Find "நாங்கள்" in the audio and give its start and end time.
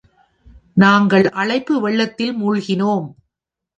0.73-1.29